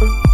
Bye. 0.00 0.29